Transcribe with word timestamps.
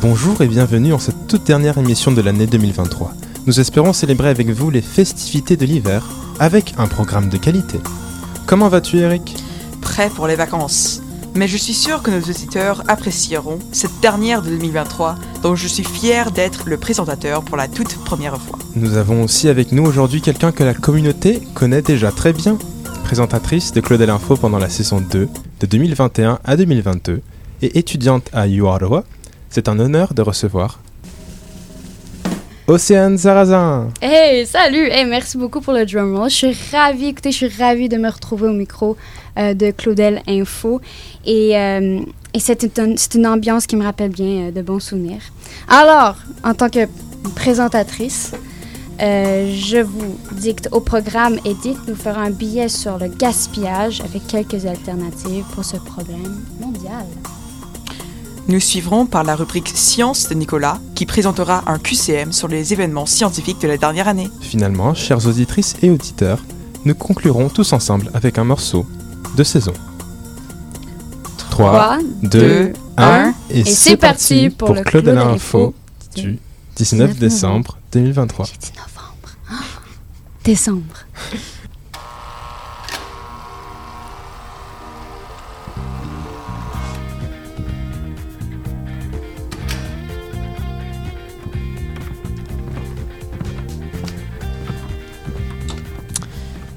Bonjour 0.00 0.40
et 0.42 0.46
bienvenue 0.46 0.92
en 0.92 1.00
cette 1.00 1.26
toute 1.26 1.42
dernière 1.42 1.76
émission 1.76 2.12
de 2.12 2.20
l'année 2.20 2.46
2023. 2.46 3.14
Nous 3.46 3.58
espérons 3.58 3.92
célébrer 3.92 4.28
avec 4.28 4.48
vous 4.48 4.70
les 4.70 4.80
festivités 4.80 5.56
de 5.56 5.66
l'hiver 5.66 6.06
avec 6.38 6.74
un 6.78 6.86
programme 6.86 7.28
de 7.28 7.36
qualité. 7.36 7.80
Comment 8.46 8.68
vas-tu 8.68 8.98
Eric? 8.98 9.34
Prêt 9.80 10.08
pour 10.08 10.28
les 10.28 10.36
vacances. 10.36 11.02
Mais 11.34 11.48
je 11.48 11.56
suis 11.56 11.74
sûr 11.74 12.00
que 12.04 12.12
nos 12.12 12.20
auditeurs 12.20 12.84
apprécieront 12.86 13.58
cette 13.72 13.98
dernière 14.00 14.42
de 14.42 14.50
2023 14.50 15.16
dont 15.42 15.56
je 15.56 15.66
suis 15.66 15.82
fier 15.82 16.30
d'être 16.30 16.68
le 16.68 16.76
présentateur 16.76 17.42
pour 17.42 17.56
la 17.56 17.66
toute 17.66 17.96
première 18.04 18.40
fois. 18.40 18.60
Nous 18.76 18.96
avons 18.96 19.24
aussi 19.24 19.48
avec 19.48 19.72
nous 19.72 19.84
aujourd'hui 19.84 20.20
quelqu'un 20.20 20.52
que 20.52 20.62
la 20.62 20.74
communauté 20.74 21.42
connaît 21.54 21.82
déjà 21.82 22.12
très 22.12 22.32
bien. 22.32 22.56
Présentatrice 23.02 23.72
de 23.72 23.80
Claudel 23.80 24.10
Info 24.10 24.36
pendant 24.36 24.58
la 24.58 24.68
saison 24.68 25.00
2 25.00 25.28
de 25.58 25.66
2021 25.66 26.38
à 26.44 26.56
2022 26.56 27.20
et 27.62 27.78
étudiante 27.78 28.30
à 28.32 28.46
UAROA, 28.46 29.02
c'est 29.48 29.68
un 29.68 29.78
honneur 29.78 30.14
de 30.14 30.22
recevoir 30.22 30.80
Océane 32.68 33.16
Sarrazin. 33.16 33.88
Hey, 34.02 34.44
salut! 34.44 34.90
Hey, 34.90 35.06
merci 35.06 35.38
beaucoup 35.38 35.62
pour 35.62 35.72
le 35.72 35.86
drum 35.86 36.14
roll. 36.14 36.28
Je 36.28 36.34
suis 36.34 36.56
ravie, 36.70 37.06
écoutez, 37.06 37.32
je 37.32 37.36
suis 37.46 37.48
ravie 37.48 37.88
de 37.88 37.96
me 37.96 38.10
retrouver 38.10 38.46
au 38.46 38.52
micro 38.52 38.94
euh, 39.38 39.54
de 39.54 39.70
Claudel 39.70 40.20
Info. 40.28 40.78
Et, 41.24 41.56
euh, 41.56 42.00
et 42.34 42.38
c'est 42.38 42.76
une, 42.76 42.96
une 43.14 43.26
ambiance 43.26 43.66
qui 43.66 43.74
me 43.74 43.84
rappelle 43.84 44.10
bien 44.10 44.48
euh, 44.48 44.50
de 44.50 44.60
bons 44.60 44.80
souvenirs. 44.80 45.22
Alors, 45.66 46.16
en 46.44 46.52
tant 46.52 46.68
que 46.68 46.86
présentatrice, 47.34 48.32
je 49.00 49.80
vous 49.82 50.18
dicte 50.32 50.68
au 50.70 50.80
programme 50.80 51.38
Edith, 51.46 51.78
nous 51.88 51.94
ferons 51.94 52.20
un 52.20 52.30
billet 52.30 52.68
sur 52.68 52.98
le 52.98 53.08
gaspillage 53.08 54.02
avec 54.02 54.26
quelques 54.26 54.66
alternatives 54.66 55.44
pour 55.54 55.64
ce 55.64 55.78
problème 55.78 56.42
mondial. 56.60 57.06
Nous 58.48 58.60
suivrons 58.60 59.04
par 59.04 59.24
la 59.24 59.36
rubrique 59.36 59.70
Science 59.74 60.30
de 60.30 60.34
Nicolas 60.34 60.80
qui 60.94 61.04
présentera 61.04 61.64
un 61.66 61.78
QCM 61.78 62.32
sur 62.32 62.48
les 62.48 62.72
événements 62.72 63.04
scientifiques 63.04 63.60
de 63.60 63.68
la 63.68 63.76
dernière 63.76 64.08
année. 64.08 64.30
Finalement, 64.40 64.94
chères 64.94 65.26
auditrices 65.26 65.76
et 65.82 65.90
auditeurs, 65.90 66.42
nous 66.86 66.94
conclurons 66.94 67.50
tous 67.50 67.74
ensemble 67.74 68.10
avec 68.14 68.38
un 68.38 68.44
morceau 68.44 68.86
de 69.36 69.44
saison. 69.44 69.74
3, 71.50 71.98
2, 72.22 72.72
1, 72.96 73.34
et, 73.50 73.64
c'est 73.66 73.98
parti 73.98 74.48
pour, 74.48 74.72
le 74.72 74.82
Claude 74.82 75.08
Info 75.08 75.74
du 76.16 76.38
19 76.76 77.18
décembre 77.18 77.76
2023. 77.92 78.46
J'ai 78.46 78.52
dit 78.56 78.72
novembre. 78.78 79.28
Ah, 79.50 79.56
décembre. 80.44 81.04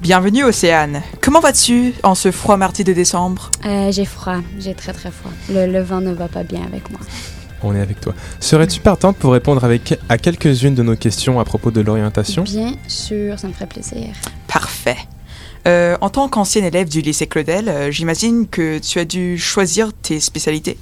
Bienvenue 0.02 0.42
Océane. 0.42 1.00
Comment 1.20 1.38
vas-tu 1.38 1.94
en 2.02 2.16
ce 2.16 2.32
froid 2.32 2.56
mardi 2.56 2.82
de 2.82 2.92
décembre? 2.92 3.52
Euh, 3.64 3.92
j'ai 3.92 4.04
froid, 4.04 4.38
j'ai 4.58 4.74
très 4.74 4.92
très 4.92 5.12
froid. 5.12 5.30
Le, 5.48 5.66
le 5.66 5.80
vent 5.80 6.00
ne 6.00 6.12
va 6.12 6.26
pas 6.26 6.42
bien 6.42 6.60
avec 6.66 6.90
moi. 6.90 6.98
On 7.62 7.72
est 7.72 7.80
avec 7.80 8.00
toi. 8.00 8.12
Serais-tu 8.40 8.80
partante 8.80 9.16
pour 9.16 9.32
répondre 9.32 9.62
avec, 9.62 9.96
à 10.08 10.18
quelques-unes 10.18 10.74
de 10.74 10.82
nos 10.82 10.96
questions 10.96 11.38
à 11.38 11.44
propos 11.44 11.70
de 11.70 11.80
l'orientation? 11.80 12.42
Bien 12.42 12.74
sûr, 12.88 13.38
ça 13.38 13.46
me 13.46 13.52
ferait 13.52 13.68
plaisir. 13.68 14.08
Parfait. 14.48 14.96
Euh, 15.68 15.96
en 16.00 16.10
tant 16.10 16.28
qu'ancienne 16.28 16.64
élève 16.64 16.88
du 16.88 17.00
lycée 17.00 17.28
Claudel, 17.28 17.68
euh, 17.68 17.92
j'imagine 17.92 18.48
que 18.48 18.80
tu 18.80 18.98
as 18.98 19.04
dû 19.04 19.38
choisir 19.38 19.92
tes 19.92 20.18
spécialités. 20.18 20.78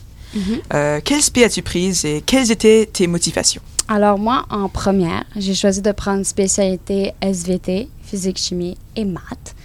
Euh, 0.72 1.00
quelle 1.04 1.20
spé 1.20 1.44
as-tu 1.44 1.60
prise 1.60 2.06
et 2.06 2.22
quelles 2.24 2.50
étaient 2.52 2.88
tes 2.90 3.06
motivations? 3.06 3.60
Alors 3.92 4.20
moi, 4.20 4.44
en 4.50 4.68
première, 4.68 5.24
j'ai 5.34 5.52
choisi 5.52 5.82
de 5.82 5.90
prendre 5.90 6.24
spécialité 6.24 7.12
SVT, 7.20 7.88
physique, 8.04 8.38
chimie 8.38 8.78
et 8.94 9.04
maths. 9.04 9.56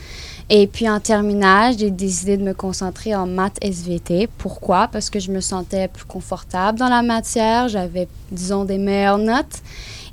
Et 0.50 0.66
puis 0.66 0.90
en 0.90 1.00
terminale, 1.00 1.76
j'ai 1.78 1.92
décidé 1.92 2.36
de 2.36 2.42
me 2.42 2.56
concentrer 2.56 3.14
en 3.14 3.28
maths 3.28 3.60
SVT. 3.62 4.28
Pourquoi? 4.40 4.88
Parce 4.88 5.12
que 5.12 5.20
je 5.20 5.32
me 5.32 5.42
sentais 5.42 5.88
plus 5.90 6.06
confortable 6.06 6.80
dans 6.80 6.90
la 6.90 7.04
matière, 7.04 7.68
j'avais, 7.68 8.08
disons, 8.32 8.66
des 8.66 8.80
meilleures 8.80 9.20
notes. 9.20 9.62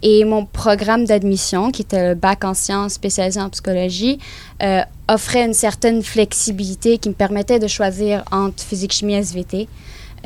Et 0.02 0.26
mon 0.26 0.44
programme 0.44 1.06
d'admission, 1.06 1.70
qui 1.70 1.80
était 1.80 2.10
le 2.10 2.14
bac 2.14 2.44
en 2.44 2.52
sciences 2.52 2.92
spécialisé 2.92 3.40
en 3.40 3.48
psychologie, 3.48 4.18
euh, 4.62 4.82
offrait 5.08 5.46
une 5.46 5.54
certaine 5.54 6.02
flexibilité 6.02 6.98
qui 6.98 7.08
me 7.08 7.14
permettait 7.14 7.58
de 7.58 7.66
choisir 7.66 8.24
entre 8.30 8.62
physique, 8.62 8.92
chimie, 8.92 9.14
SVT 9.14 9.68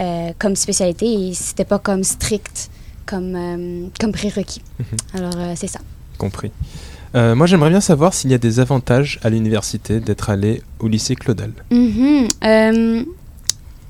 euh, 0.01 0.33
comme 0.41 0.57
spécialité. 0.57 1.07
Et 1.07 1.35
c'était 1.35 1.65
pas 1.65 1.79
comme 1.79 2.03
strict, 2.03 2.69
comme, 3.07 3.35
euh, 3.35 3.87
comme 4.01 4.13
prérequis. 4.13 4.63
Alors, 5.15 5.37
euh, 5.37 5.53
c'est 5.57 5.69
ça. 5.69 5.81
Compris. 6.19 6.51
Euh, 7.15 7.35
moi, 7.35 7.47
j'aimerais 7.47 7.71
bien 7.71 7.81
savoir 7.81 8.13
s'il 8.13 8.31
y 8.31 8.35
a 8.35 8.39
des 8.39 8.61
avantages 8.61 9.19
à 9.23 9.31
l'université 9.31 10.01
d'être 10.01 10.29
allé 10.29 10.63
au 10.81 10.89
lycée 10.89 11.15
Claudel. 11.15 11.53
Mhm. 11.71 12.29
Euh, 12.45 13.05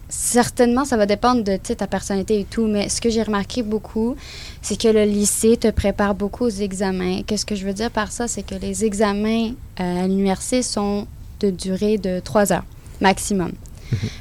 certainement, 0.09 0.85
ça 0.85 0.97
va 0.97 1.07
dépendre 1.07 1.43
de 1.43 1.57
ta 1.57 1.87
personnalité 1.87 2.41
et 2.41 2.45
tout, 2.45 2.67
mais 2.67 2.89
ce 2.89 3.01
que 3.01 3.11
j'ai 3.11 3.23
remarqué 3.23 3.63
beaucoup, 3.63 4.15
c'est 4.63 4.81
que 4.81 4.89
le 4.89 5.05
lycée 5.05 5.57
te 5.57 5.71
prépare 5.71 6.15
beaucoup 6.15 6.45
aux 6.45 6.51
examens. 6.51 7.23
Qu'est-ce 7.27 7.47
que 7.47 7.57
je 7.57 7.67
veux 7.67 7.73
dire 7.73 7.91
par 7.91 8.13
ça? 8.13 8.29
C'est 8.29 8.43
que 8.45 8.55
les 8.55 8.85
examens 8.85 9.51
euh, 9.81 10.05
à 10.05 10.07
l'université 10.07 10.63
sont 10.63 11.07
de 11.41 11.51
durée 11.51 11.99
de 11.99 12.21
trois 12.21 12.53
heures 12.53 12.65
maximum. 13.01 13.53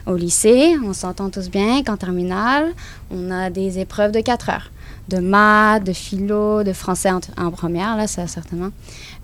Au 0.06 0.16
lycée, 0.16 0.76
on 0.84 0.94
s'entend 0.94 1.30
tous 1.30 1.50
bien 1.50 1.84
qu'en 1.84 1.98
terminale, 1.98 2.74
on 3.10 3.32
a 3.32 3.50
des 3.50 3.80
épreuves 3.80 4.12
de 4.12 4.20
4 4.20 4.50
heures. 4.50 4.72
De 5.10 5.20
maths, 5.20 5.84
de 5.84 5.94
philo, 5.94 6.64
de 6.64 6.74
français 6.74 7.10
en, 7.38 7.52
première, 7.52 7.96
là, 7.96 8.08
ça 8.08 8.28
certainement. 8.28 8.70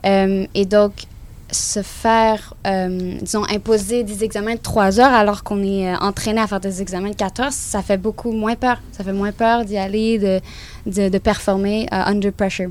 Euh, 0.05 0.45
et 0.53 0.65
donc, 0.65 0.93
se 1.51 1.81
faire, 1.81 2.53
euh, 2.65 3.17
disons, 3.21 3.43
imposer 3.49 4.03
des 4.03 4.23
examens 4.23 4.53
de 4.53 4.59
3 4.59 4.99
heures 4.99 5.13
alors 5.13 5.43
qu'on 5.43 5.61
est 5.63 5.91
euh, 5.91 5.97
entraîné 5.97 6.39
à 6.39 6.47
faire 6.47 6.59
des 6.61 6.81
examens 6.81 7.09
de 7.09 7.15
4 7.15 7.39
heures, 7.41 7.51
ça 7.51 7.81
fait 7.81 7.97
beaucoup 7.97 8.31
moins 8.31 8.55
peur. 8.55 8.79
Ça 8.91 9.03
fait 9.03 9.11
moins 9.11 9.31
peur 9.31 9.65
d'y 9.65 9.77
aller, 9.77 10.19
de, 10.19 11.09
de, 11.09 11.17
performer 11.17 11.87
under 11.91 12.31
pressure. 12.31 12.69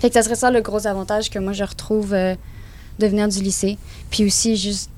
Fait 0.00 0.08
que 0.08 0.14
ça 0.14 0.22
serait 0.22 0.34
ça 0.34 0.50
le 0.50 0.60
gros 0.60 0.86
avantage 0.86 1.30
que 1.30 1.38
moi 1.38 1.52
je 1.52 1.62
retrouve 1.62 2.10
de 2.10 3.06
venir 3.06 3.28
du 3.28 3.40
lycée. 3.40 3.78
Puis 4.10 4.24
aussi, 4.24 4.56
juste 4.56 4.90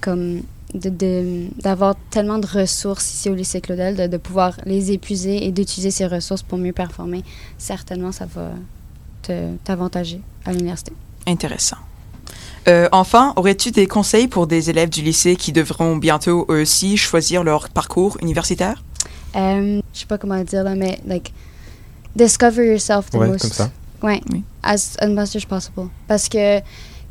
comme 0.00 0.42
de- 0.74 0.88
de- 0.90 1.46
d'avoir 1.62 1.94
tellement 2.10 2.38
de 2.38 2.46
ressources 2.46 3.14
ici 3.14 3.30
au 3.30 3.34
lycée 3.34 3.60
Claudel, 3.60 3.96
de, 3.96 4.06
de 4.08 4.16
pouvoir 4.16 4.56
les 4.66 4.90
épuiser 4.92 5.46
et 5.46 5.52
d'utiliser 5.52 5.90
ces 5.90 6.06
ressources 6.06 6.42
pour 6.42 6.58
mieux 6.58 6.72
performer, 6.72 7.22
certainement 7.58 8.12
ça 8.12 8.26
va 8.26 8.50
t'avantager 9.64 10.20
à 10.44 10.52
l'université. 10.52 10.92
Intéressant. 11.26 11.76
Euh, 12.68 12.88
enfin, 12.92 13.32
aurais-tu 13.36 13.70
des 13.70 13.86
conseils 13.86 14.28
pour 14.28 14.46
des 14.46 14.70
élèves 14.70 14.88
du 14.90 15.02
lycée 15.02 15.36
qui 15.36 15.52
devront 15.52 15.96
bientôt 15.96 16.46
eux 16.50 16.62
aussi 16.62 16.96
choisir 16.96 17.44
leur 17.44 17.68
parcours 17.68 18.16
universitaire? 18.22 18.82
Euh, 19.36 19.80
je 19.92 20.00
sais 20.00 20.06
pas 20.06 20.18
comment 20.18 20.36
le 20.36 20.44
dire 20.44 20.62
là, 20.64 20.74
mais 20.74 20.98
like 21.06 21.32
discover 22.16 22.66
yourself 22.66 23.10
the 23.10 23.14
Ouais, 23.14 23.28
most. 23.28 23.42
comme 23.42 23.50
ça. 23.52 23.70
Ouais. 24.02 24.20
Oui. 24.32 24.42
As, 24.62 24.96
as 25.00 25.08
much 25.08 25.36
as 25.36 25.44
possible. 25.46 25.88
Parce 26.06 26.28
que 26.28 26.60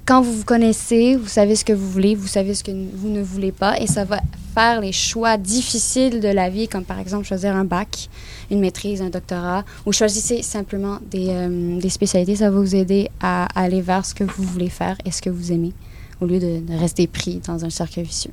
quand 0.06 0.22
vous 0.22 0.34
vous 0.34 0.44
connaissez, 0.44 1.16
vous 1.16 1.28
savez 1.28 1.56
ce 1.56 1.64
que 1.64 1.74
vous 1.74 1.90
voulez, 1.90 2.16
vous 2.16 2.28
savez 2.28 2.54
ce 2.54 2.64
que 2.64 2.72
vous 2.72 3.10
ne 3.10 3.22
voulez 3.22 3.52
pas, 3.52 3.80
et 3.80 3.88
ça 3.88 4.04
va 4.04 4.20
faire 4.54 4.82
les 4.82 4.92
choix 4.92 5.38
difficiles 5.38 6.20
de 6.20 6.28
la 6.28 6.50
vie, 6.50 6.68
comme 6.68 6.84
par 6.84 7.00
exemple 7.00 7.26
choisir 7.26 7.56
un 7.56 7.64
bac, 7.64 8.10
une 8.52 8.60
maîtrise, 8.60 9.02
un 9.02 9.10
doctorat, 9.10 9.64
ou 9.86 9.94
choisissez 9.94 10.42
simplement 10.42 11.00
des, 11.10 11.28
euh, 11.30 11.80
des 11.80 11.90
spécialités. 11.90 12.36
Ça 12.36 12.50
va 12.50 12.60
vous 12.60 12.76
aider 12.76 13.10
à 13.22 13.48
aller 13.60 13.82
vers 13.82 14.06
ce 14.06 14.14
que 14.14 14.24
vous 14.24 14.44
voulez 14.44 14.70
faire 14.70 14.98
et 15.06 15.12
ce 15.12 15.22
que 15.22 15.30
vous 15.30 15.52
aimez, 15.52 15.74
au 16.22 16.26
lieu 16.26 16.40
de, 16.40 16.60
de 16.60 16.78
rester 16.78 17.08
pris 17.08 17.42
dans 17.48 17.64
un 17.64 17.70
cercle 17.70 18.02
vicieux. 18.02 18.32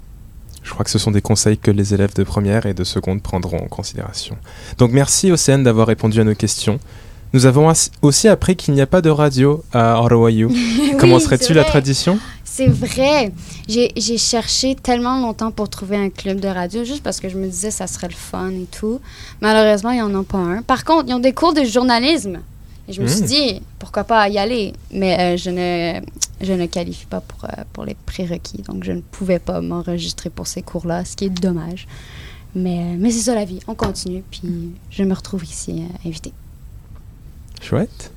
Je 0.63 0.73
crois 0.73 0.85
que 0.85 0.91
ce 0.91 0.99
sont 0.99 1.11
des 1.11 1.23
conseils 1.23 1.57
que 1.57 1.71
les 1.71 1.95
élèves 1.95 2.15
de 2.15 2.23
première 2.23 2.67
et 2.67 2.75
de 2.75 2.85
seconde 2.85 3.23
prendront 3.23 3.59
en 3.59 3.69
considération. 3.69 4.37
Donc 4.77 4.93
merci 4.93 5.33
Océane 5.33 5.63
d'avoir 5.63 5.87
répondu 5.87 6.21
à 6.21 6.25
nos 6.25 6.35
questions. 6.35 6.79
Nous 7.33 7.47
avons 7.47 7.73
aussi 8.03 8.27
appris 8.29 8.57
qu'il 8.57 8.75
n'y 8.75 8.81
a 8.81 8.87
pas 8.87 9.01
de 9.01 9.11
radio 9.11 9.63
à 9.73 10.01
Orowayu. 10.03 10.49
Commencerais-tu 10.99 11.45
c'est 11.47 11.55
la 11.55 11.65
tradition? 11.65 12.19
C'est 12.45 12.67
vrai. 12.67 13.33
J'ai 13.69 14.19
cherché 14.19 14.75
tellement 14.75 15.21
longtemps 15.21 15.53
pour 15.53 15.69
trouver 15.69 15.97
un 15.97 16.11
club 16.11 16.41
de 16.41 16.49
radio, 16.49 16.85
juste 16.85 17.03
parce 17.05 17.21
que 17.21 17.29
je 17.29 17.39
me 17.39 17.47
disais 17.47 17.71
ça 17.71 17.87
serait 17.87 18.09
le 18.09 18.15
fun 18.15 18.51
et 18.51 18.67
tout. 18.77 19.01
Malheureusement, 19.41 19.91
ils 19.93 20.01
n'en 20.01 20.13
ont 20.21 20.25
pas 20.25 20.39
un. 20.39 20.63
Par 20.63 20.85
contre, 20.85 21.05
ils 21.09 21.15
ont 21.15 21.21
des 21.21 21.33
cours 21.33 21.55
de 21.55 21.63
journalisme. 21.63 22.41
Et 22.89 22.93
je 22.93 23.01
me 23.03 23.07
suis 23.07 23.23
Mm. 23.23 23.27
dit, 23.27 23.63
pourquoi 23.79 24.03
pas 24.03 24.29
y 24.29 24.37
aller? 24.37 24.73
Mais 24.93 25.17
euh, 25.21 25.37
je, 25.37 25.51
ne, 25.51 26.01
je 26.45 26.53
ne 26.53 26.67
qualifie 26.67 27.07
pas 27.07 27.21
pour, 27.21 27.45
euh, 27.45 27.63
pour 27.73 27.85
les 27.85 27.95
prérequis, 28.07 28.63
donc 28.63 28.83
je 28.83 28.91
ne 28.91 29.01
pouvais 29.01 29.39
pas 29.39 29.61
m'enregistrer 29.61 30.29
pour 30.31 30.49
ces 30.49 30.63
cours-là, 30.63 31.05
ce 31.05 31.15
qui 31.15 31.27
est 31.27 31.31
dommage. 31.31 31.87
Mais, 32.57 32.81
euh, 32.81 32.97
mais 32.99 33.13
c'est 33.13 33.21
ça 33.21 33.37
la 33.37 33.45
vie, 33.45 33.61
on 33.69 33.77
continue, 33.77 34.25
puis 34.29 34.43
je 34.91 35.05
me 35.05 35.15
retrouve 35.15 35.45
ici 35.45 35.85
euh, 36.05 36.09
invitée. 36.09 36.33
Chouette. 37.61 38.11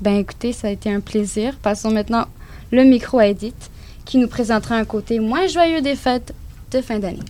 Ben 0.00 0.16
écoutez, 0.16 0.52
ça 0.52 0.68
a 0.68 0.70
été 0.70 0.92
un 0.92 1.00
plaisir. 1.00 1.56
Passons 1.62 1.90
maintenant 1.90 2.26
le 2.70 2.84
micro 2.84 3.18
à 3.18 3.26
Edith, 3.26 3.70
qui 4.04 4.18
nous 4.18 4.28
présentera 4.28 4.76
un 4.76 4.84
côté 4.84 5.20
moins 5.20 5.46
joyeux 5.46 5.80
des 5.80 5.96
fêtes 5.96 6.34
de 6.70 6.80
fin 6.80 6.98
d'année. 6.98 7.20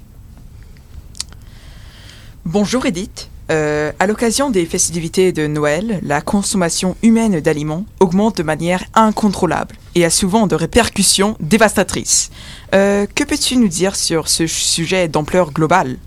Bonjour 2.44 2.86
Edith. 2.86 3.28
Euh, 3.50 3.92
à 3.98 4.06
l'occasion 4.06 4.50
des 4.50 4.64
festivités 4.64 5.32
de 5.32 5.46
Noël, 5.46 6.00
la 6.02 6.20
consommation 6.20 6.96
humaine 7.02 7.40
d'aliments 7.40 7.84
augmente 8.00 8.38
de 8.38 8.42
manière 8.42 8.84
incontrôlable 8.94 9.76
et 9.94 10.04
a 10.04 10.10
souvent 10.10 10.46
de 10.46 10.54
répercussions 10.54 11.36
dévastatrices. 11.40 12.30
Euh, 12.74 13.06
que 13.12 13.24
peux-tu 13.24 13.56
nous 13.56 13.68
dire 13.68 13.96
sur 13.96 14.28
ce 14.28 14.46
sujet 14.46 15.08
d'ampleur 15.08 15.52
globale? 15.52 15.98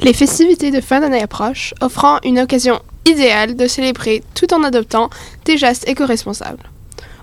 Les 0.00 0.12
festivités 0.12 0.70
de 0.70 0.80
fin 0.80 1.00
d'année 1.00 1.22
approchent, 1.22 1.72
offrant 1.80 2.18
une 2.24 2.40
occasion 2.40 2.80
idéale 3.06 3.56
de 3.56 3.66
célébrer 3.66 4.22
tout 4.34 4.52
en 4.52 4.62
adoptant 4.62 5.08
des 5.44 5.56
gestes 5.56 5.88
éco-responsables. 5.88 6.70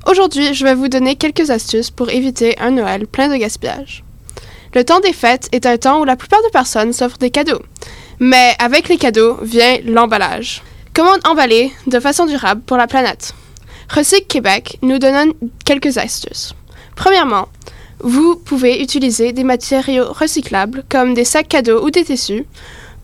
Aujourd'hui, 0.09 0.53
je 0.53 0.63
vais 0.63 0.73
vous 0.73 0.87
donner 0.87 1.15
quelques 1.15 1.49
astuces 1.49 1.91
pour 1.91 2.09
éviter 2.09 2.57
un 2.59 2.71
Noël 2.71 3.05
plein 3.05 3.29
de 3.29 3.35
gaspillage. 3.35 4.03
Le 4.73 4.83
temps 4.83 4.99
des 5.01 5.13
fêtes 5.13 5.49
est 5.51 5.65
un 5.65 5.77
temps 5.77 6.01
où 6.01 6.05
la 6.05 6.15
plupart 6.15 6.41
des 6.41 6.49
personnes 6.49 6.93
s'offrent 6.93 7.19
des 7.19 7.29
cadeaux. 7.29 7.61
Mais 8.19 8.55
avec 8.59 8.89
les 8.89 8.97
cadeaux 8.97 9.37
vient 9.41 9.77
l'emballage. 9.85 10.63
Comment 10.93 11.15
emballer 11.25 11.71
de 11.87 11.99
façon 11.99 12.25
durable 12.25 12.61
pour 12.65 12.77
la 12.77 12.87
planète? 12.87 13.33
Recycle 13.89 14.27
Québec 14.27 14.77
nous 14.81 14.99
donne 14.99 15.33
quelques 15.65 15.97
astuces. 15.97 16.53
Premièrement, 16.95 17.47
vous 17.99 18.35
pouvez 18.35 18.81
utiliser 18.81 19.31
des 19.31 19.43
matériaux 19.43 20.11
recyclables 20.11 20.83
comme 20.89 21.13
des 21.13 21.25
sacs 21.25 21.47
cadeaux 21.47 21.85
ou 21.85 21.89
des 21.89 22.03
tissus, 22.03 22.45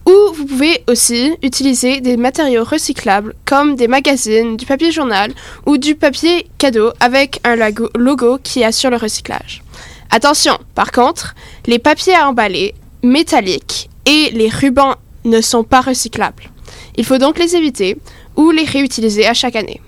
ou 0.09 0.33
vous 0.33 0.45
pouvez 0.45 0.83
aussi 0.87 1.33
utiliser 1.43 2.01
des 2.01 2.17
matériaux 2.17 2.63
recyclables 2.63 3.35
comme 3.45 3.75
des 3.75 3.87
magazines, 3.87 4.57
du 4.57 4.65
papier 4.65 4.91
journal 4.91 5.31
ou 5.65 5.77
du 5.77 5.95
papier 5.95 6.47
cadeau 6.57 6.91
avec 6.99 7.39
un 7.43 7.55
logo, 7.95 8.39
qui 8.43 8.63
assure 8.63 8.89
le 8.89 8.97
recyclage. 8.97 9.61
Attention, 10.09 10.57
par 10.73 10.91
contre, 10.91 11.35
les 11.67 11.77
papiers 11.77 12.15
à 12.15 12.27
emballer, 12.27 12.73
métalliques 13.03 13.89
et 14.05 14.31
les 14.31 14.49
rubans 14.49 14.95
ne 15.25 15.41
sont 15.41 15.63
pas 15.63 15.81
recyclables. 15.81 16.49
Il 16.95 17.05
faut 17.05 17.19
donc 17.19 17.37
les 17.37 17.55
éviter 17.55 17.97
ou 18.35 18.49
les 18.49 18.65
réutiliser 18.65 19.27
à 19.27 19.35
chaque 19.35 19.55
année. 19.55 19.79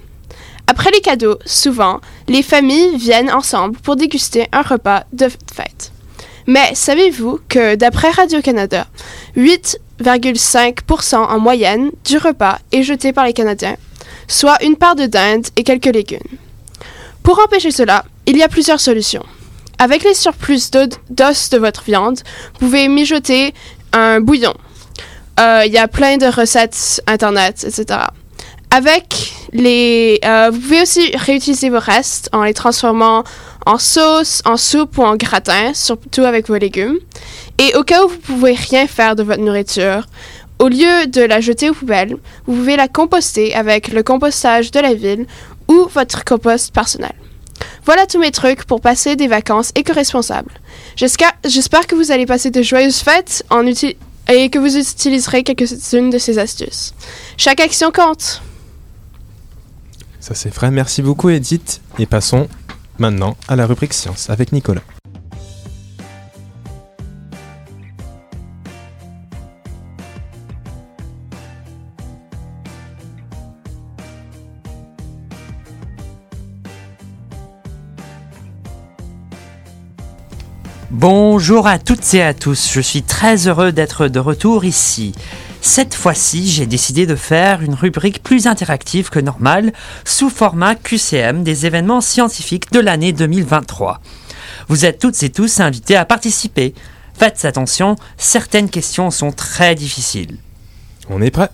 Après 0.68 0.92
les 0.92 1.02
cadeaux, 1.02 1.38
souvent, 1.46 2.00
les 2.28 2.44
familles 2.44 2.96
viennent 2.98 3.32
ensemble 3.32 3.78
pour 3.80 3.96
déguster 3.96 4.48
un 4.52 4.62
repas 4.62 5.04
de 5.14 5.28
fête. 5.54 5.92
Mais 6.48 6.72
savez-vous 6.74 7.40
que 7.48 7.76
d'après 7.76 8.10
Radio-Canada, 8.12 8.88
8,5% 9.38 11.16
en 11.16 11.40
moyenne 11.40 11.92
du 12.06 12.18
repas 12.18 12.60
est 12.72 12.84
jeté 12.84 13.14
par 13.14 13.26
les 13.26 13.34
Canadiens, 13.34 13.78
soit 14.28 14.62
une 14.64 14.76
part 14.76 14.96
de 14.96 15.06
dinde 15.06 15.48
et 15.56 15.64
quelques 15.64 15.86
légumes. 15.86 16.20
Pour 17.24 17.40
empêcher 17.40 17.72
cela, 17.72 18.06
il 18.26 18.38
y 18.38 18.44
a 18.44 18.48
plusieurs 18.48 18.80
solutions. 18.80 19.26
Avec 19.78 20.04
les 20.04 20.14
surplus 20.14 20.70
d'os 21.10 21.50
de 21.50 21.58
votre 21.58 21.84
viande, 21.84 22.20
vous 22.54 22.68
pouvez 22.68 22.88
mijoter 22.88 23.54
un 23.94 24.22
bouillon. 24.22 24.54
Euh, 25.40 25.64
Il 25.66 25.72
y 25.72 25.78
a 25.78 25.88
plein 25.88 26.18
de 26.18 26.28
recettes 26.28 27.02
internet, 27.08 27.66
etc. 27.68 28.00
Avec 28.70 29.34
les, 29.54 30.20
euh, 30.24 30.50
vous 30.52 30.60
pouvez 30.60 30.82
aussi 30.82 31.12
réutiliser 31.16 31.70
vos 31.70 31.80
restes 31.80 32.30
en 32.32 32.44
les 32.44 32.54
transformant 32.54 33.24
en 33.66 33.78
sauce, 33.78 34.42
en 34.46 34.58
soupe 34.58 34.98
ou 34.98 35.04
en 35.04 35.16
gratin, 35.16 35.74
surtout 35.74 36.24
avec 36.24 36.48
vos 36.48 36.58
légumes. 36.58 36.98
Et 37.58 37.76
au 37.76 37.84
cas 37.84 38.04
où 38.04 38.10
vous 38.10 38.18
pouvez 38.18 38.54
rien 38.54 38.88
faire 38.88 39.16
de 39.16 39.24
votre 39.24 39.42
nourriture, 39.42 40.06
au 40.60 40.68
lieu 40.68 41.08
de 41.08 41.22
la 41.22 41.42
jeter 41.42 41.70
aux 41.70 41.74
poubelles, 41.74 42.18
vous 42.46 42.56
pouvez 42.56 42.76
la 42.76 42.88
composter 42.88 43.56
avec 43.56 43.90
le 43.90 44.04
compostage 44.04 44.72
de 44.72 44.80
la 44.80 44.94
ville 44.94 45.26
ou 45.68 45.88
votre 45.94 46.24
compost 46.24 46.74
personnel. 46.74 47.14
Voilà 47.86 48.06
tous 48.06 48.20
mes 48.20 48.32
trucs 48.32 48.66
pour 48.66 48.82
passer 48.82 49.16
des 49.16 49.28
vacances 49.28 49.72
éco-responsables. 49.76 50.52
J'espère 50.96 51.88
que 51.88 51.96
vous 51.96 52.12
allez 52.12 52.26
passer 52.26 52.52
de 52.52 52.62
joyeuses 52.62 53.00
fêtes 53.00 53.44
et 54.28 54.50
que 54.50 54.60
vous 54.60 54.78
utiliserez 54.78 55.44
quelques-unes 55.44 56.10
de 56.10 56.18
ces 56.18 56.38
astuces. 56.38 56.94
Chaque 57.38 57.60
action 57.60 57.92
compte. 57.92 58.42
Ça 60.20 60.36
c'est 60.36 60.54
vrai, 60.54 60.70
merci 60.70 61.02
beaucoup 61.02 61.30
Edith. 61.30 61.82
Et 61.98 62.06
passons 62.06 62.48
maintenant 63.00 63.36
à 63.48 63.56
la 63.56 63.66
rubrique 63.66 63.94
science 63.94 64.30
avec 64.30 64.52
Nicolas. 64.52 64.82
Bonjour 80.92 81.66
à 81.66 81.80
toutes 81.80 82.14
et 82.14 82.22
à 82.22 82.36
tous, 82.36 82.70
je 82.72 82.80
suis 82.80 83.02
très 83.02 83.48
heureux 83.48 83.72
d'être 83.72 84.08
de 84.08 84.20
retour 84.20 84.66
ici. 84.66 85.14
Cette 85.64 85.94
fois-ci, 85.94 86.50
j'ai 86.50 86.66
décidé 86.66 87.06
de 87.06 87.16
faire 87.16 87.62
une 87.62 87.76
rubrique 87.76 88.24
plus 88.24 88.48
interactive 88.48 89.10
que 89.10 89.20
normale 89.20 89.72
sous 90.04 90.32
format 90.32 90.74
QCM 90.74 91.44
des 91.44 91.68
événements 91.68 92.02
scientifiques 92.02 92.72
de 92.72 92.80
l'année 92.80 93.14
2023. 93.14 94.02
Vous 94.70 94.86
êtes 94.86 94.98
toutes 94.98 95.22
et 95.22 95.30
tous 95.30 95.60
invités 95.60 95.96
à 95.96 96.04
participer. 96.04 96.74
Faites 97.14 97.46
attention, 97.46 97.96
certaines 98.18 98.72
questions 98.72 99.12
sont 99.12 99.32
très 99.32 99.76
difficiles. 99.76 100.40
On 101.10 101.22
est 101.22 101.30
prêt? 101.30 101.50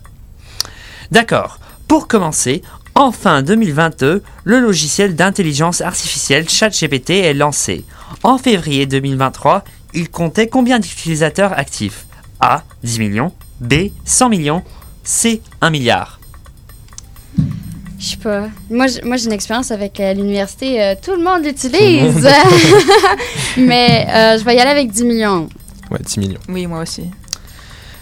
D'accord. 1.10 1.58
Pour 1.86 2.08
commencer, 2.08 2.62
en 2.94 3.12
fin 3.12 3.42
2022, 3.42 4.22
le 4.44 4.60
logiciel 4.60 5.16
d'intelligence 5.16 5.82
artificielle 5.82 6.48
ChatGPT 6.48 7.10
est 7.10 7.34
lancé. 7.34 7.84
En 8.22 8.38
février 8.38 8.86
2023, 8.86 9.64
il 9.92 10.08
comptait 10.08 10.48
combien 10.48 10.78
d'utilisateurs 10.78 11.52
actifs? 11.52 12.06
A. 12.40 12.62
10 12.84 13.00
millions. 13.00 13.32
B. 13.60 13.90
100 14.04 14.28
millions. 14.28 14.62
C. 15.04 15.40
1 15.60 15.70
milliard. 15.70 16.18
Je 17.98 18.04
sais 18.10 18.16
pas. 18.16 18.48
Moi, 18.70 18.86
moi 19.04 19.16
j'ai 19.16 19.26
une 19.26 19.32
expérience 19.32 19.70
avec 19.72 19.98
euh, 19.98 20.12
l'université. 20.14 20.80
euh, 20.82 20.94
tout 21.02 21.12
le 21.12 21.22
monde 21.24 21.44
l'utilise. 21.44 22.28
Mais 23.56 24.06
euh, 24.08 24.38
je 24.38 24.44
vais 24.44 24.54
y 24.54 24.60
aller 24.60 24.70
avec 24.70 24.90
10 24.92 25.04
millions. 25.04 25.48
Ouais, 25.90 25.98
10 26.00 26.18
millions. 26.18 26.40
Oui, 26.48 26.66
moi 26.66 26.80
aussi. 26.82 27.04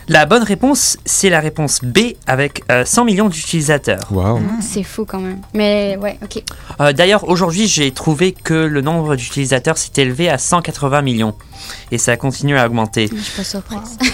La 0.08 0.25
bonne 0.26 0.43
réponse, 0.44 0.99
c'est 1.05 1.31
la 1.31 1.41
réponse 1.41 1.81
B 1.82 1.99
avec 2.29 2.62
euh, 2.70 2.85
100 2.85 3.05
millions 3.06 3.29
d'utilisateurs. 3.29 4.06
Waouh. 4.12 4.41
C'est 4.61 4.85
fou 4.85 5.05
quand 5.05 5.19
même. 5.19 5.41
Mais 5.55 5.97
ouais, 6.00 6.17
ok. 6.23 6.43
Euh, 6.81 6.93
D'ailleurs, 6.93 7.29
aujourd'hui, 7.29 7.67
j'ai 7.67 7.91
trouvé 7.91 8.31
que 8.32 8.55
le 8.55 8.82
nombre 8.82 9.17
d'utilisateurs 9.17 9.79
s'est 9.79 9.91
élevé 10.00 10.29
à 10.29 10.38
180 10.38 11.02
millions. 11.02 11.35
Et 11.91 11.99
ça 11.99 12.17
continue 12.17 12.56
à 12.56 12.67
augmenter. 12.67 13.09
Je 13.12 13.21
suis 13.21 13.37
pas 13.37 13.45
surprise. 13.45 13.99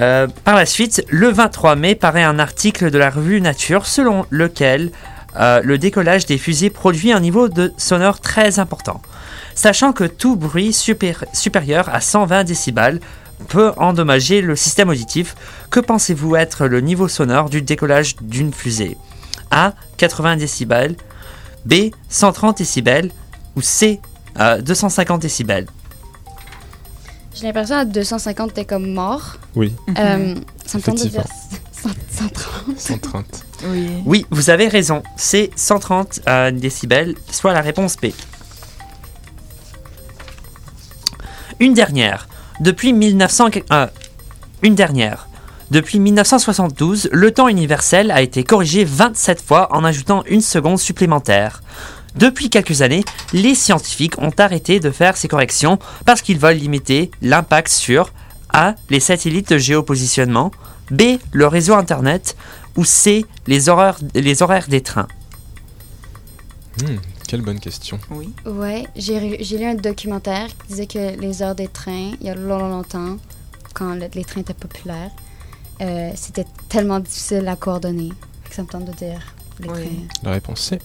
Euh, 0.00 0.26
par 0.44 0.56
la 0.56 0.66
suite, 0.66 1.04
le 1.08 1.28
23 1.28 1.76
mai 1.76 1.94
paraît 1.94 2.22
un 2.22 2.38
article 2.38 2.90
de 2.90 2.98
la 2.98 3.10
revue 3.10 3.40
Nature 3.40 3.84
selon 3.86 4.24
lequel 4.30 4.90
euh, 5.38 5.60
le 5.62 5.78
décollage 5.78 6.26
des 6.26 6.38
fusées 6.38 6.70
produit 6.70 7.12
un 7.12 7.20
niveau 7.20 7.48
de 7.48 7.72
sonore 7.76 8.20
très 8.20 8.58
important. 8.58 9.02
Sachant 9.54 9.92
que 9.92 10.04
tout 10.04 10.36
bruit 10.36 10.70
supéri- 10.70 11.26
supérieur 11.34 11.88
à 11.92 12.00
120 12.00 12.44
décibels 12.44 13.00
peut 13.48 13.72
endommager 13.76 14.40
le 14.40 14.56
système 14.56 14.88
auditif, 14.88 15.34
que 15.70 15.80
pensez-vous 15.80 16.34
être 16.36 16.66
le 16.66 16.80
niveau 16.80 17.08
sonore 17.08 17.50
du 17.50 17.62
décollage 17.62 18.16
d'une 18.20 18.52
fusée? 18.52 18.96
A. 19.50 19.72
80 19.98 20.36
décibels, 20.36 20.96
B. 21.66 21.90
130 22.08 22.58
décibels 22.58 23.10
ou 23.56 23.60
C. 23.60 24.00
euh, 24.38 24.60
250 24.62 25.20
décibels? 25.20 25.66
J'ai 27.40 27.46
l'impression 27.46 27.76
à 27.76 27.84
250, 27.86 28.52
t'es 28.52 28.64
comme 28.66 28.92
mort. 28.92 29.36
Oui, 29.56 29.74
Euh, 29.98 30.34
ça 30.66 30.76
me 30.76 30.82
tente 30.82 31.02
de 31.02 31.08
dire 31.08 31.20
Effectivement. 31.22 31.94
100 32.12 32.28
130. 32.28 32.78
130. 32.78 33.24
Oui. 33.64 33.88
Oui, 34.04 34.26
vous 34.30 34.50
avez 34.50 34.68
raison. 34.68 35.02
C'est 35.16 35.50
130 35.56 36.20
euh, 36.28 36.50
décibels, 36.50 37.14
soit 37.30 37.54
la 37.54 37.62
réponse 37.62 37.96
B. 37.96 38.08
Une 41.60 41.72
dernière. 41.72 42.28
Depuis 42.60 42.92
1900, 42.92 43.48
euh, 43.72 43.86
une 44.62 44.74
dernière. 44.74 45.26
Depuis 45.70 45.98
1972, 45.98 47.08
le 47.10 47.30
temps 47.30 47.48
universel 47.48 48.10
a 48.10 48.20
été 48.20 48.44
corrigé 48.44 48.84
27 48.84 49.40
fois 49.40 49.74
en 49.74 49.84
ajoutant 49.84 50.24
une 50.26 50.42
seconde 50.42 50.78
supplémentaire. 50.78 51.62
Depuis 52.16 52.50
quelques 52.50 52.82
années, 52.82 53.04
les 53.32 53.54
scientifiques 53.54 54.18
ont 54.18 54.32
arrêté 54.38 54.80
de 54.80 54.90
faire 54.90 55.16
ces 55.16 55.28
corrections 55.28 55.78
parce 56.04 56.22
qu'ils 56.22 56.38
veulent 56.38 56.56
limiter 56.56 57.10
l'impact 57.22 57.68
sur 57.68 58.12
A. 58.52 58.74
les 58.90 59.00
satellites 59.00 59.50
de 59.50 59.58
géopositionnement, 59.58 60.50
B. 60.90 61.18
le 61.32 61.46
réseau 61.46 61.74
Internet 61.74 62.36
ou 62.76 62.84
C. 62.84 63.24
les 63.46 63.68
horaires, 63.68 63.98
les 64.14 64.42
horaires 64.42 64.66
des 64.68 64.80
trains. 64.80 65.06
Hmm, 66.82 66.96
quelle 67.28 67.42
bonne 67.42 67.60
question. 67.60 67.98
Oui. 68.10 68.32
Ouais, 68.44 68.86
j'ai 68.96 69.36
lu 69.58 69.64
un 69.64 69.74
documentaire 69.74 70.48
qui 70.48 70.68
disait 70.68 70.86
que 70.86 71.20
les 71.20 71.42
heures 71.42 71.54
des 71.54 71.68
trains, 71.68 72.12
il 72.20 72.26
y 72.26 72.30
a 72.30 72.34
longtemps, 72.34 72.68
longtemps 72.98 73.16
quand 73.74 73.94
le- 73.94 74.08
les 74.14 74.24
trains 74.24 74.40
étaient 74.40 74.54
populaires, 74.54 75.10
euh, 75.80 76.10
c'était 76.16 76.46
tellement 76.68 76.98
difficile 76.98 77.46
à 77.48 77.54
coordonner. 77.56 78.10
Ça 78.50 78.62
me 78.62 78.66
tente 78.68 78.84
de 78.86 78.92
dire 78.92 79.20
les 79.60 79.68
Oui. 79.68 79.74
trains. 79.74 80.22
La 80.24 80.30
réponse 80.32 80.60
C. 80.60 80.78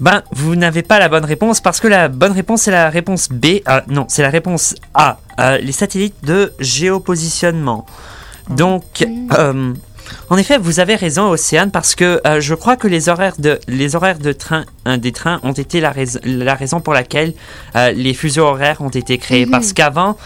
Ben, 0.00 0.22
vous 0.32 0.56
n'avez 0.56 0.82
pas 0.82 0.98
la 0.98 1.08
bonne 1.08 1.24
réponse 1.26 1.60
parce 1.60 1.78
que 1.78 1.86
la 1.88 2.08
bonne 2.08 2.32
réponse 2.32 2.62
c'est 2.62 2.70
la 2.70 2.88
réponse 2.90 3.28
B. 3.30 3.60
euh, 3.68 3.80
non, 3.88 4.06
c'est 4.08 4.22
la 4.22 4.30
réponse 4.30 4.74
A. 4.94 5.18
euh, 5.38 5.58
les 5.58 5.72
satellites 5.72 6.24
de 6.24 6.52
géopositionnement. 6.58 7.86
Donc, 8.48 8.84
Mm. 9.06 9.28
euh, 9.38 9.72
en 10.28 10.36
effet, 10.36 10.58
vous 10.58 10.80
avez 10.80 10.96
raison, 10.96 11.28
Océane, 11.30 11.70
parce 11.70 11.94
que 11.94 12.20
euh, 12.26 12.40
je 12.40 12.54
crois 12.54 12.76
que 12.76 12.88
les 12.88 13.08
horaires 13.08 13.36
de 13.38 13.60
les 13.68 13.94
horaires 13.94 14.18
de 14.18 14.32
train 14.32 14.64
des 14.98 15.12
trains 15.12 15.38
ont 15.44 15.52
été 15.52 15.80
la, 15.80 15.90
rais- 15.92 16.18
la 16.24 16.54
raison 16.54 16.80
pour 16.80 16.94
laquelle 16.94 17.32
les 17.94 18.14
fuseaux 18.14 18.44
horaires 18.46 18.80
ont 18.80 18.88
été 18.90 19.18
créés. 19.18 19.44
Mhm. 19.46 19.50
Parce 19.52 19.72
qu'avant, 19.72 20.16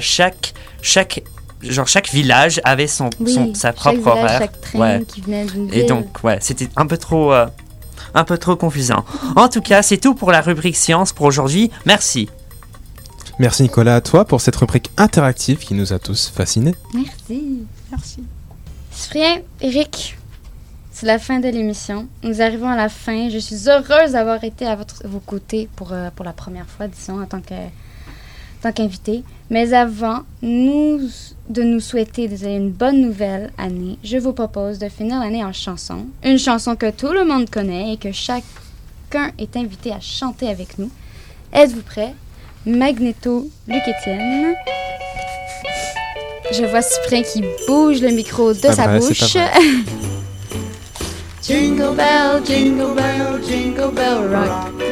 chaque 0.00 0.54
chaque 0.80 1.22
genre 1.62 1.88
chaque 1.88 2.08
village 2.10 2.60
avait 2.64 2.86
son, 2.86 3.08
Oui, 3.20 3.32
son- 3.34 3.54
sa 3.54 3.68
chaque 3.68 3.76
propre 3.76 3.98
village, 3.98 4.18
horaire. 4.24 4.38
chaque 4.40 4.60
train 4.60 4.78
Ouais. 4.78 5.04
qui 5.06 5.20
venait 5.22 5.46
Et 5.72 5.84
donc, 5.84 6.06
ouais, 6.22 6.38
c'était 6.40 6.68
un 6.76 6.86
peu 6.86 6.96
trop 6.96 7.32
euh, 7.32 7.46
un 8.14 8.24
peu 8.24 8.38
trop 8.38 8.56
confusant. 8.56 9.04
En 9.36 9.48
tout 9.48 9.60
cas, 9.60 9.82
c'est 9.82 9.98
tout 9.98 10.14
pour 10.14 10.30
la 10.30 10.40
rubrique 10.40 10.76
science 10.76 11.12
pour 11.12 11.26
aujourd'hui. 11.26 11.70
Merci. 11.86 12.28
Merci 13.38 13.62
Nicolas 13.62 13.96
à 13.96 14.00
toi 14.00 14.24
pour 14.24 14.40
cette 14.40 14.56
rubrique 14.56 14.90
interactive 14.96 15.58
qui 15.58 15.74
nous 15.74 15.92
a 15.92 15.98
tous 15.98 16.28
fascinés. 16.28 16.74
Merci. 16.94 17.64
Merci. 17.90 18.22
Cyprien, 18.90 19.40
Eric, 19.60 20.18
c'est 20.92 21.06
la 21.06 21.18
fin 21.18 21.40
de 21.40 21.48
l'émission. 21.48 22.06
Nous 22.22 22.42
arrivons 22.42 22.68
à 22.68 22.76
la 22.76 22.88
fin. 22.88 23.30
Je 23.30 23.38
suis 23.38 23.68
heureuse 23.68 24.12
d'avoir 24.12 24.44
été 24.44 24.66
à 24.66 24.76
votre, 24.76 25.06
vos 25.08 25.20
côtés 25.20 25.68
pour, 25.76 25.92
euh, 25.92 26.10
pour 26.14 26.24
la 26.24 26.32
première 26.32 26.66
fois, 26.66 26.86
disons, 26.86 27.22
en 27.22 27.26
tant 27.26 27.40
que 27.40 27.54
tant 28.62 28.72
qu'invité. 28.72 29.22
Mais 29.50 29.74
avant 29.74 30.20
nous, 30.40 31.00
de 31.50 31.62
nous 31.62 31.80
souhaiter 31.80 32.30
une 32.42 32.70
bonne 32.70 33.02
nouvelle 33.02 33.50
année, 33.58 33.98
je 34.02 34.16
vous 34.16 34.32
propose 34.32 34.78
de 34.78 34.88
finir 34.88 35.20
l'année 35.20 35.44
en 35.44 35.52
chanson. 35.52 36.06
Une 36.24 36.38
chanson 36.38 36.76
que 36.76 36.90
tout 36.90 37.12
le 37.12 37.24
monde 37.24 37.50
connaît 37.50 37.92
et 37.92 37.96
que 37.98 38.12
chacun 38.12 39.32
est 39.38 39.56
invité 39.56 39.92
à 39.92 40.00
chanter 40.00 40.48
avec 40.48 40.78
nous. 40.78 40.90
Êtes-vous 41.52 41.82
prêts? 41.82 42.14
Magnéto, 42.64 43.50
Luc 43.66 43.82
Étienne. 43.86 44.54
Je 46.52 46.64
vois 46.64 46.82
Cyprien 46.82 47.22
qui 47.22 47.42
bouge 47.66 48.00
le 48.00 48.10
micro 48.10 48.52
de 48.52 48.60
Pas 48.60 48.72
sa 48.72 48.86
vrai, 48.86 49.00
bouche. 49.00 49.36
jingle 51.42 51.96
bell, 51.96 52.40
jingle 52.44 52.94
bell, 52.94 53.40
jingle 53.46 53.90
bell 53.92 54.28
rock. 54.30 54.91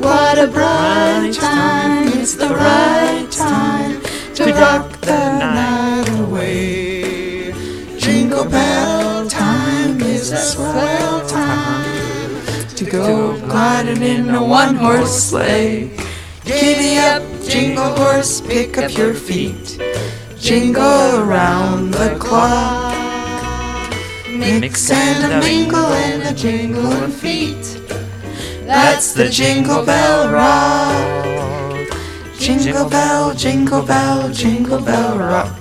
What 0.00 0.38
a 0.38 0.46
bright 0.46 1.32
time, 1.34 2.08
it's 2.08 2.34
the 2.36 2.48
right 2.48 3.26
time 3.30 4.00
to 4.36 4.52
rock 4.52 4.92
the 5.00 5.38
night 5.38 6.08
away. 6.20 7.52
Jingle 7.98 8.44
bell 8.44 9.28
time 9.28 10.00
is 10.00 10.30
a 10.30 10.36
swell 10.36 11.26
time 11.26 12.40
to 12.76 12.84
go 12.84 13.40
gliding 13.48 14.02
in 14.02 14.30
a 14.30 14.42
one 14.42 14.76
horse 14.76 15.30
sleigh. 15.30 15.90
Giddy 16.44 16.98
up, 16.98 17.22
jingle 17.42 17.92
horse, 17.96 18.40
pick 18.40 18.78
up 18.78 18.96
your 18.96 19.14
feet. 19.14 19.82
Jingle 20.38 21.18
around 21.18 21.90
the 21.90 22.16
clock. 22.20 22.94
Mix 24.30 24.92
and 24.92 25.32
a 25.32 25.40
mingle 25.40 25.84
and 25.84 26.22
a 26.22 26.34
jingle 26.34 26.86
of 26.86 27.12
feet. 27.12 27.77
That's 28.68 29.12
the 29.14 29.30
jingle 29.30 29.82
bell 29.82 30.30
rock. 30.30 31.88
Jingle 32.38 32.86
bell, 32.90 33.34
jingle 33.34 33.80
bell, 33.80 34.30
jingle 34.30 34.82
bell 34.82 35.16
rock. 35.18 35.58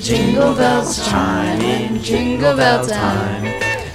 Jingle 0.00 0.52
bells 0.56 1.08
chime 1.08 1.60
in 1.60 2.02
jingle 2.02 2.56
bell 2.56 2.84
time. 2.84 3.44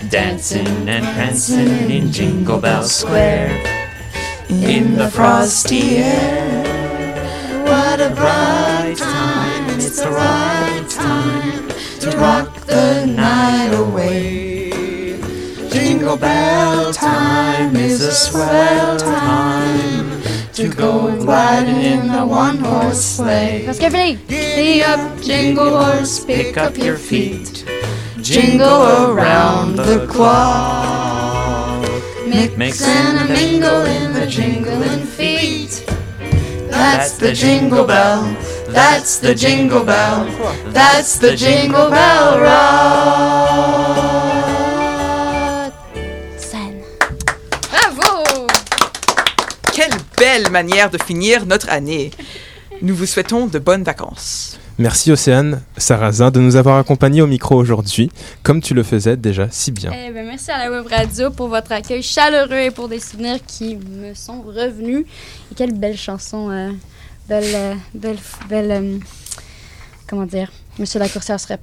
Dancing 0.07 0.87
and 0.87 1.03
prancing 1.03 1.91
in 1.91 2.13
Jingle 2.13 2.61
Bell 2.61 2.83
Square. 2.83 3.61
in 4.49 4.95
the 4.95 5.11
frosty 5.11 5.97
air. 5.97 6.63
What 7.65 7.99
a 7.99 8.09
bright 8.15 8.95
time, 8.97 9.69
it's 9.77 9.99
the 10.01 10.09
right 10.09 10.85
time 10.89 11.67
to 11.99 12.17
rock 12.17 12.55
the 12.61 13.05
night 13.05 13.73
away. 13.73 14.48
Jingle 16.09 16.27
bell 16.27 16.91
time 16.91 17.75
is 17.75 18.01
a 18.01 18.11
swell 18.11 18.97
time 18.97 20.23
to 20.53 20.67
go 20.67 21.15
gliding 21.23 21.81
in 21.81 22.09
a 22.09 22.25
one 22.25 22.57
horse 22.57 22.99
sleigh. 22.99 23.67
Let's 23.67 23.77
get 23.77 23.93
ready. 23.93 24.17
Giddy 24.27 24.81
up, 24.81 25.21
jingle 25.21 25.69
horse, 25.69 26.25
pick 26.25 26.57
up 26.57 26.79
your 26.79 26.97
feet. 26.97 27.63
Jingle 28.21 29.11
around 29.11 29.75
the 29.75 30.07
clock. 30.07 31.87
Mix 32.57 32.81
and 32.81 33.29
a 33.29 33.31
mingle 33.31 33.85
in 33.85 34.11
the 34.11 34.25
jingling 34.25 35.05
feet. 35.05 35.85
That's 36.71 37.19
the 37.19 37.33
jingle 37.33 37.85
bell. 37.85 38.23
That's 38.69 39.19
the 39.19 39.35
jingle 39.35 39.83
bell. 39.83 40.25
That's 40.71 41.19
the 41.19 41.35
jingle 41.35 41.91
bell 41.91 42.39
rock. 42.41 43.78
Quelle 50.41 50.53
manière 50.53 50.89
de 50.89 50.97
finir 50.97 51.45
notre 51.45 51.69
année. 51.69 52.11
Nous 52.81 52.95
vous 52.95 53.05
souhaitons 53.05 53.47
de 53.47 53.59
bonnes 53.59 53.83
vacances. 53.83 54.57
Merci 54.77 55.11
Océane, 55.11 55.61
Sarrazin, 55.75 56.31
de 56.31 56.39
nous 56.39 56.55
avoir 56.55 56.77
accompagnés 56.77 57.21
au 57.21 57.27
micro 57.27 57.57
aujourd'hui, 57.57 58.09
comme 58.41 58.61
tu 58.61 58.73
le 58.73 58.83
faisais 58.83 59.17
déjà 59.17 59.49
si 59.51 59.73
bien. 59.73 59.91
Eh 59.93 60.11
ben, 60.11 60.25
merci 60.25 60.49
à 60.49 60.57
la 60.59 60.71
Web 60.71 60.87
Radio 60.87 61.29
pour 61.31 61.49
votre 61.49 61.73
accueil 61.73 62.01
chaleureux 62.01 62.59
et 62.67 62.71
pour 62.71 62.87
des 62.87 63.01
souvenirs 63.01 63.39
qui 63.45 63.75
me 63.75 64.13
sont 64.13 64.41
revenus. 64.43 65.05
Et 65.51 65.55
quelle 65.55 65.73
belle 65.73 65.97
chanson. 65.97 66.49
euh, 66.49 66.71
belle, 67.27 67.43
euh, 67.53 67.75
belle, 67.93 68.17
belle. 68.47 68.71
euh, 68.71 68.97
comment 70.07 70.25
dire 70.25 70.49
Monsieur 70.77 70.99
Lacourcière 71.01 71.37
serait 71.37 71.59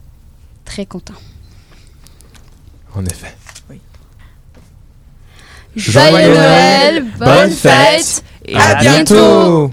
très 0.66 0.84
content. 0.84 1.14
En 2.94 3.06
effet. 3.06 3.34
Joyeux 5.76 6.34
Noël, 6.34 7.04
bonne 7.18 7.50
fête 7.50 8.24
Et 8.48 8.56
À 8.56 8.74
bientôt 8.76 9.70